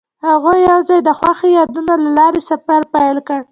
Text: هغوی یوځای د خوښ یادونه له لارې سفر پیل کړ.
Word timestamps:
هغوی 0.27 0.57
یوځای 0.69 0.99
د 1.03 1.09
خوښ 1.19 1.39
یادونه 1.57 1.93
له 2.03 2.09
لارې 2.17 2.41
سفر 2.49 2.81
پیل 2.93 3.17
کړ. 3.27 3.41